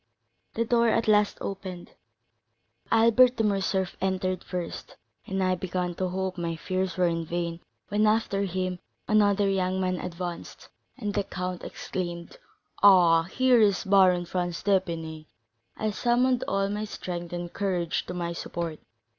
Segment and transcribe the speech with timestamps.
[0.55, 1.91] The door at last opened;
[2.91, 8.07] Albert de Morcerf entered first, and I began to hope my fears were vain, when,
[8.07, 12.37] after him, another young man advanced, and the count exclaimed:
[12.81, 15.27] 'Ah, here is the Baron Franz d'Épinay!'
[15.77, 18.79] I summoned all my strength and courage to my support.